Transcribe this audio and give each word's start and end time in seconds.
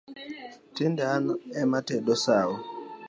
Tinde 0.75 1.03
an 1.15 1.25
ema 1.61 1.77
atedo 1.81 2.13
sau 2.25 2.49